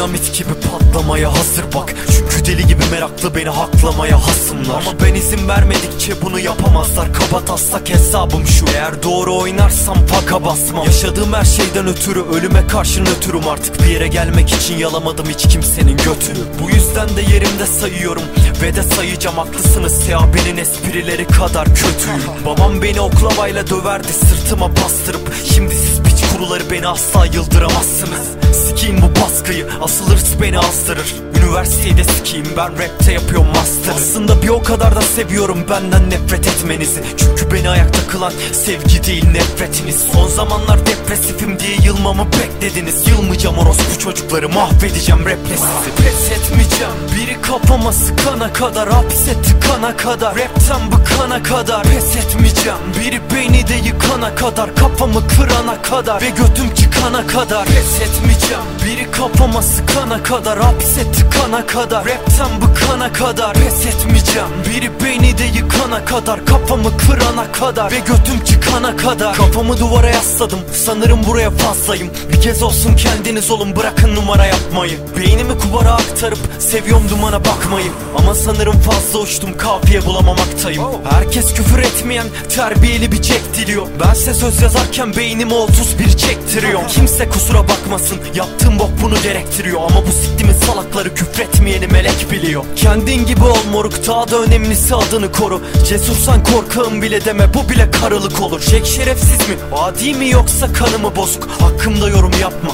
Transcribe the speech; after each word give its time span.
Dinamit 0.00 0.38
gibi 0.38 0.48
patlamaya 0.54 1.32
hazır 1.32 1.64
bak. 1.74 1.94
Çünkü 2.10 2.44
deli 2.46 2.66
gibi 2.66 2.82
meraklı 2.90 3.34
beni 3.34 3.48
haklamaya 3.48 4.26
hasımlar 4.26 4.82
Ama 4.86 5.00
ben 5.02 5.14
izin 5.14 5.48
vermedikçe 5.48 6.22
bunu 6.22 6.40
yapamazlar. 6.40 7.08
Kaba 7.12 7.44
taslak 7.44 7.90
hesabım 7.90 8.46
şu. 8.46 8.66
Eğer 8.74 9.02
doğru 9.02 9.36
oynarsam 9.36 9.96
paka 10.06 10.44
basmam. 10.44 10.84
Yaşadığım 10.84 11.32
her 11.32 11.44
şeyden 11.44 11.86
ötürü 11.86 12.22
ölüme 12.22 12.66
karşı 12.66 13.04
nötrüm 13.04 13.48
artık. 13.48 13.82
Bir 13.82 13.86
yere 13.86 14.08
gelmek 14.08 14.52
için 14.52 14.78
yalamadım 14.78 15.26
hiç 15.28 15.48
kimsenin 15.48 15.96
götünü. 15.96 16.44
Bu 16.62 16.70
yüzden 16.70 17.08
de 17.16 17.20
yerimde 17.20 17.66
sayıyorum 17.66 18.22
Ve 18.62 18.76
de 18.76 18.82
sayacağım. 18.82 19.36
Haklısınız 19.36 19.92
Seabe'nin 20.04 20.56
esprileri 20.56 21.26
kadar 21.26 21.66
kötüyüm. 21.66 22.22
Babam 22.46 22.82
beni 22.82 23.00
oklavayla 23.00 23.66
döverdi 23.66 24.12
sırtıma 24.12 24.76
bastırıp. 24.76 25.32
Şimdi 25.54 25.74
siz 25.74 26.02
piç 26.02 26.29
kuruları 26.40 26.70
beni 26.70 26.88
asla 26.88 27.26
yıldıramazsınız. 27.26 28.26
Sikiyim 28.66 29.02
bu 29.02 29.20
baskıyı 29.20 29.66
asıl 29.82 30.10
beni 30.42 30.58
azdırır 30.58 31.14
Üniversiteyi 31.50 31.96
de 31.96 32.04
sikiyim 32.04 32.46
ben 32.56 32.72
rapte 32.78 33.12
yapıyorum 33.12 33.46
master. 33.54 33.94
Aslında 33.94 34.42
bir 34.42 34.48
o 34.48 34.62
kadar 34.62 34.96
da 34.96 35.00
seviyorum 35.00 35.64
benden 35.70 36.10
nefret 36.10 36.46
etmenizi. 36.46 37.02
Çünkü 37.16 37.54
beni 37.54 37.68
ayakta 37.68 38.06
kılan 38.06 38.32
sevgi 38.52 39.04
değil 39.04 39.30
nefretiniz. 39.30 39.96
Son 40.12 40.28
zamanlar 40.28 40.86
depresifim 40.86 41.60
diye 41.60 41.76
yılmamı 41.84 42.26
beklediniz. 42.32 43.08
Yılmayacağım 43.08 43.58
orospu 43.58 43.98
çocukları 43.98 44.48
mahvedeceğim 44.48 45.20
raple 45.20 45.56
sizi 45.56 45.96
Pes 45.96 46.30
etmeyeceğim 46.30 46.92
biri 47.16 47.42
kafama 47.42 47.92
sıkana 47.92 48.52
kadar 48.52 48.88
Hapse 48.88 49.42
tıkana 49.42 49.96
kadar. 49.96 50.34
Rapten 50.36 50.92
bıkana 50.92 51.42
kadar. 51.42 51.82
Pes 51.82 52.16
etmeyeceğim 52.16 52.78
biri 53.00 53.20
beni 53.34 53.68
de 53.68 53.74
yıkana 53.74 54.34
kadar 54.34 54.74
Kafamı 54.74 55.28
kırana 55.28 55.82
kadar 55.82 56.20
ve 56.30 56.42
götüm 56.42 56.74
çıkana 56.74 57.26
kadar. 57.26 57.66
Pes 57.66 58.00
etmeyeceğim. 58.00 58.62
Biri 58.86 59.10
kafama 59.10 59.62
sıkana 59.62 60.22
kadar. 60.22 60.58
Hapse 60.58 61.12
tıkana 61.12 61.66
kadar. 61.66 62.04
Rapten 62.04 62.48
bıkana 62.62 63.12
kadar. 63.12 63.54
Pes 63.54 63.86
etmeyeceğim. 63.86 64.48
Biri 64.70 64.90
beni 65.04 65.38
de 65.38 65.44
yıkana 65.44 66.04
kadar. 66.04 66.46
Kafamı 66.46 66.96
kırana 66.96 67.52
kadar. 67.52 67.92
Ve 67.92 67.98
götüm 67.98 68.44
çıkana 68.44 68.96
kadar. 68.96 69.36
Kafamı 69.36 69.78
duvara 69.78 70.10
yasladım. 70.10 70.58
Sanırım 70.74 71.26
buraya 71.26 71.50
fazlayım. 71.50 72.10
Bir 72.32 72.40
kez 72.40 72.62
olsun 72.62 72.96
kendiniz 72.96 73.50
olun. 73.50 73.76
Bırakın 73.76 74.14
numara 74.14 74.46
yapmayı. 74.46 74.98
Beynimi 75.16 75.58
kubara 75.58 75.92
aktarıp 75.92 76.38
seviyorum 76.58 77.08
dumana 77.10 77.44
bakmayı. 77.44 77.90
Ama 78.18 78.34
sanırım 78.34 78.80
fazla 78.80 79.18
uçtum. 79.18 79.58
Kafiye 79.58 80.06
bulamamaktayım 80.06 80.84
Herkes 81.10 81.54
küfür 81.54 81.78
etmeyen 81.78 82.26
terbiyeli 82.56 83.12
bir 83.12 83.22
cek 83.22 83.42
diliyor. 83.56 83.86
Bense 84.04 84.34
söz 84.34 84.62
yazarken 84.62 85.16
beynimi 85.16 85.54
31 85.54 86.19
çektiriyor. 86.20 86.88
Kimse 86.88 87.28
kusura 87.28 87.68
bakmasın 87.68 88.18
yaptığım 88.34 88.78
bok 88.78 88.90
bunu 89.02 89.22
gerektiriyor. 89.22 89.80
Ama 89.80 90.06
bu 90.06 90.12
siktimin 90.12 90.52
salakları 90.52 91.14
küfretmeyeni 91.14 91.86
melek 91.86 92.26
biliyor. 92.30 92.64
Kendin 92.76 93.26
gibi 93.26 93.44
ol 93.44 93.56
moruk 93.72 94.06
daha 94.06 94.30
da 94.30 94.38
önemlisi 94.42 94.94
adını 94.94 95.32
koru. 95.32 95.60
Cesursan 95.88 96.44
korkağım 96.44 97.02
bile 97.02 97.24
deme 97.24 97.54
bu 97.54 97.68
bile 97.68 97.90
karılık 97.90 98.40
olur. 98.42 98.60
Jack 98.60 98.86
şerefsiz 98.86 99.48
mi 99.48 99.54
adi 99.72 100.14
mi 100.14 100.28
yoksa 100.30 100.72
kanımı 100.72 101.16
bozuk? 101.16 101.48
Hakkımda 101.60 102.08
yorum 102.08 102.32
yapma 102.40 102.69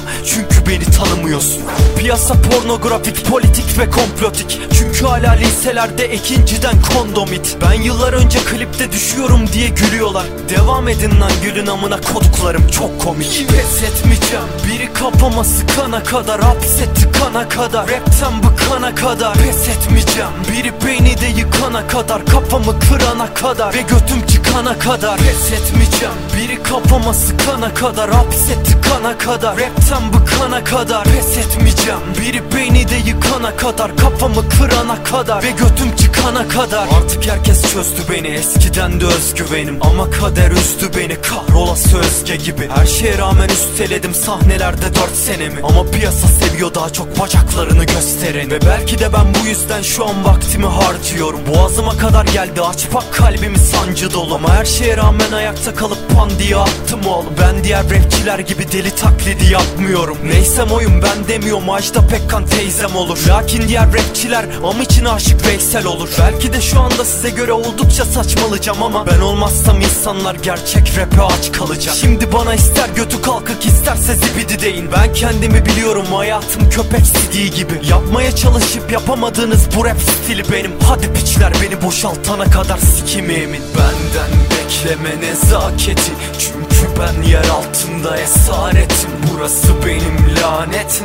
Piyasa 2.17 2.35
pornografik 2.41 3.27
politik 3.27 3.79
ve 3.79 3.91
komplotik. 3.91 4.61
Çünkü 4.79 5.05
hala 5.05 5.33
liselerde 5.33 6.13
ikinciden 6.15 6.75
kondomit 6.83 7.57
Ben 7.63 7.83
yıllar 7.83 8.13
önce 8.13 8.39
klipte 8.39 8.93
düşüyorum 8.93 9.47
diye 9.53 9.69
gülüyorlar. 9.69 10.27
Devam 10.49 10.89
edin 10.89 11.21
lan 11.21 11.31
gülün 11.43 11.67
amına 11.67 12.01
koduklarım 12.01 12.69
çok 12.69 13.01
komik. 13.01 13.47
Pes 13.49 13.83
etmeyeceğim. 13.83 14.45
Biri 14.69 14.93
kafama 14.93 15.45
sıkana 15.45 16.03
kadar 16.03 16.41
Hapse 16.41 16.95
tıkana 16.95 17.49
kadar. 17.49 17.89
Rapten 17.89 18.33
bıkana 18.43 18.95
kadar 18.95 19.35
Pes 19.35 19.69
etmeyeceğim. 19.69 20.31
Biri 20.53 20.73
beni 20.87 21.21
de 21.21 21.27
yıkana 21.27 21.87
kadar 21.87 22.27
Kafamı 22.27 22.81
kırana 22.81 23.35
kadar 23.35 23.75
ve 23.75 23.81
götüm 23.81 24.27
çıkana 24.27 24.79
kadar. 24.79 25.19
Pes 25.19 25.53
etmeyeceğim. 25.53 26.15
Biri 26.37 26.63
kafama 26.63 27.15
sıkana 27.15 27.75
kadar 27.75 28.11
Hapse 28.11 28.63
tıkana 28.63 29.19
kadar. 29.19 29.57
Rapten 29.57 30.13
bıkana 30.13 30.65
kadar 30.65 31.05
Pes 31.05 31.37
etmeyeceğim 31.37 32.06
biri 32.21 32.43
beni 32.55 32.89
de 32.89 32.97
yıkana 33.07 33.57
kadar 33.57 33.97
Kafamı 33.97 34.49
kırana 34.49 35.05
kadar 35.05 35.43
ve 35.43 35.51
götüm 35.51 35.97
çıkana 35.97 36.49
kadar. 36.49 36.89
Artık 36.97 37.27
herkes 37.27 37.73
çözdü 37.73 38.03
beni 38.11 38.27
eskiden 38.27 39.01
de 39.01 39.05
özgüvenim 39.07 39.79
Ama 39.81 40.11
kader 40.11 40.51
üzdü 40.51 40.91
beni. 40.99 41.17
Kahrolası 41.21 41.99
özge 41.99 42.37
gibi 42.37 42.69
Her 42.77 42.87
şeye 42.87 43.19
rağmen 43.19 43.49
üsteledim 43.49 44.15
sahnelerde 44.15 44.95
dört 44.95 45.17
senemi. 45.17 45.61
Ama 45.63 45.91
piyasa 45.91 46.29
seviyor 46.29 46.75
daha 46.75 46.91
çok 46.93 47.21
bacaklarını 47.21 47.85
gösteren 47.85 48.51
Ve 48.51 48.61
belki 48.67 48.99
de 48.99 49.13
ben 49.13 49.35
bu 49.35 49.49
yüzden 49.49 49.83
şu 49.83 50.07
an 50.07 50.25
vaktimi 50.25 50.67
harcıyorum. 50.67 51.41
Boğazıma 51.55 51.97
kadar 51.97 52.25
geldi 52.25 52.61
aç 52.63 52.87
bak 52.95 53.05
kalbimi 53.13 53.59
sancı 53.59 54.13
dolu. 54.13 54.35
Ama 54.35 54.55
her 54.55 54.65
şeye 54.65 54.97
rağmen 54.97 55.33
ayakta 55.33 55.75
kalıp 55.75 55.99
pan 56.15 56.31
diye 56.39 56.57
attım 56.57 57.07
oğlum. 57.07 57.35
Ben 57.41 57.65
diğer 57.65 57.85
rapçiler 57.91 58.39
gibi 58.39 58.73
deli 58.73 58.91
taklidi 58.91 59.53
yapmıyorum. 59.53 60.19
Neysem 60.25 60.71
oyum 60.71 61.03
ben 61.03 61.29
demiyorum. 61.29 61.71
Ajda 61.71 61.96
Pekkan 62.01 62.47
teyzem 62.47 62.97
olur. 62.97 63.19
Lakin 63.29 63.69
diğer 63.69 63.87
rapçiler 63.93 64.45
am 64.65 64.81
için 64.81 65.05
aşık 65.05 65.47
Veysel 65.47 65.87
olur. 65.87 66.09
Belki 66.19 66.53
de 66.53 66.61
şu 66.61 66.81
anda 66.81 67.05
size 67.05 67.31
göre 67.31 67.53
oldukça 67.53 68.05
saçmalayacağım 68.05 68.83
ama 68.83 69.07
Ben 69.07 69.21
olmazsam 69.21 69.81
insanlar 69.81 70.35
gerçek 70.35 70.93
rap'e 70.99 71.23
aç 71.23 71.53
kalacak. 71.53 71.95
Şimdi 72.01 72.33
bana 72.33 72.55
ister 72.55 72.89
götü 72.89 73.23
kalkık 73.23 73.67
isterse 73.67 74.15
zibidi 74.15 74.63
deyin 74.63 74.89
Ben 74.93 75.13
kendimi 75.13 75.67
biliyorum 75.67 76.07
hayatım 76.15 76.71
köpek 76.71 77.07
sidiği 77.07 77.51
gibi. 77.51 77.81
Yapmaya 77.91 78.37
çalışıp 78.37 78.93
yapamadığınız 78.93 79.69
bu 79.77 79.85
rap 79.85 79.97
stili 80.01 80.53
benim. 80.53 80.73
Hadi 80.89 81.13
piçler 81.13 81.53
beni 81.63 81.83
boşaltana 81.83 82.45
kadar 82.45 82.79
sikimi 82.79 83.33
emin. 83.33 83.63
Benden 83.79 84.31
bekleme 84.51 85.21
nezaketi. 85.21 86.13
Çünkü 86.39 87.01
ben 87.01 87.23
yer 87.23 87.49
altında 87.49 88.17
esaretim. 88.17 89.11
Burası 89.33 89.69
benim 89.87 90.17
lanet 90.43 91.03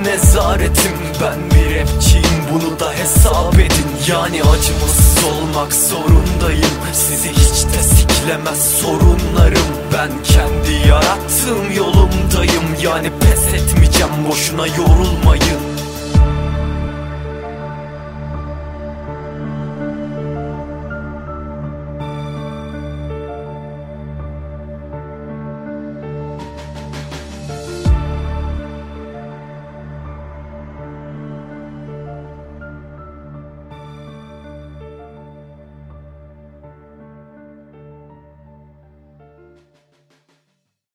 nezaretim 0.82 0.98
Ben 1.22 1.40
bir 1.52 1.80
rapçiyim 1.80 2.44
bunu 2.54 2.80
da 2.80 2.94
hesap 2.94 3.56
edin. 3.56 3.86
Yani 4.08 4.42
acımasız 4.44 5.24
olmak 5.24 5.74
zorundayım. 5.74 6.72
Sizi 6.94 7.30
hiç 7.30 7.66
de 7.66 7.84
siklemez 7.84 8.80
sorunlarım. 8.82 9.68
Ben 9.94 10.10
kendi 10.24 10.88
yarattığım 10.88 11.72
yolumdayım. 11.78 12.64
Yani 12.84 13.12
pes 13.20 13.54
etmeyeceğim 13.54 14.12
boşuna 14.30 14.68
yorulmayın 14.68 15.81